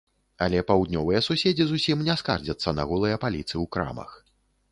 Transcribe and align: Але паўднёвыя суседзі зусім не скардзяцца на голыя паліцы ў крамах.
Але 0.43 0.61
паўднёвыя 0.69 1.19
суседзі 1.25 1.67
зусім 1.73 2.01
не 2.09 2.15
скардзяцца 2.23 2.69
на 2.79 2.83
голыя 2.93 3.21
паліцы 3.27 3.51
ў 3.51 3.65
крамах. 3.77 4.11